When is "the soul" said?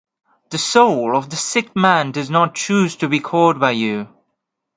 0.49-1.15